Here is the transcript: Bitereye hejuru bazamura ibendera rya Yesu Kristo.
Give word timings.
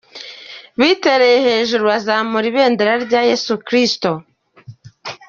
Bitereye 0.79 1.37
hejuru 1.47 1.83
bazamura 1.89 2.45
ibendera 2.51 2.93
rya 3.05 3.21
Yesu 3.31 3.53
Kristo. 3.67 4.09